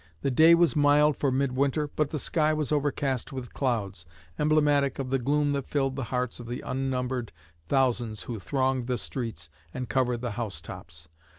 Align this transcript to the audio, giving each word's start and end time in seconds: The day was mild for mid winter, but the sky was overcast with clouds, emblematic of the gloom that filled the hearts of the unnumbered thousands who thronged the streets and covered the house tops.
The 0.23 0.31
day 0.31 0.55
was 0.55 0.75
mild 0.75 1.15
for 1.15 1.31
mid 1.31 1.51
winter, 1.51 1.87
but 1.87 2.09
the 2.09 2.17
sky 2.17 2.53
was 2.55 2.71
overcast 2.71 3.31
with 3.31 3.53
clouds, 3.53 4.07
emblematic 4.39 4.97
of 4.97 5.11
the 5.11 5.19
gloom 5.19 5.51
that 5.51 5.67
filled 5.69 5.95
the 5.95 6.05
hearts 6.05 6.39
of 6.39 6.47
the 6.47 6.61
unnumbered 6.61 7.31
thousands 7.67 8.23
who 8.23 8.39
thronged 8.39 8.87
the 8.87 8.97
streets 8.97 9.47
and 9.75 9.89
covered 9.89 10.21
the 10.21 10.31
house 10.31 10.59
tops. 10.59 11.07